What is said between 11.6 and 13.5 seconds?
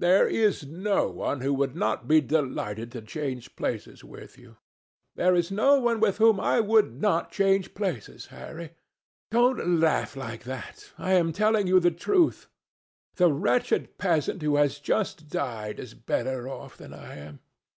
you the truth. The